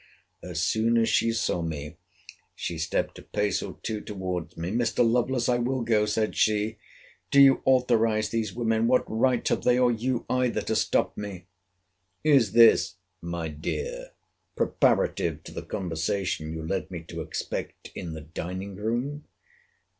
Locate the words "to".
10.61-10.75, 15.43-15.51, 17.03-17.21